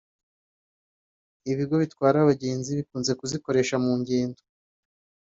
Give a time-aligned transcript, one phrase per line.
[1.51, 4.41] ibigo bitwara abagenzi bikunze kuzikoresha mu ngendo